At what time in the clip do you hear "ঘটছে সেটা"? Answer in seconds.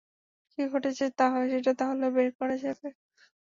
0.71-1.71